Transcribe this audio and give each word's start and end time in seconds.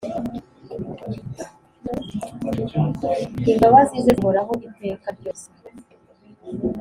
imbabazi 3.51 3.95
ze 4.03 4.11
zihoraho 4.17 4.53
iteka 4.67 5.07
ryose. 5.17 5.47